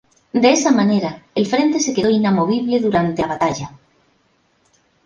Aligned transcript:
De 0.43 0.49
esa 0.51 0.71
manera 0.71 1.27
el 1.35 1.45
frente 1.45 1.79
se 1.79 1.93
quedó 1.93 2.09
inamovible 2.09 2.79
durante 2.79 3.21
la 3.21 3.27
batalla. 3.27 3.71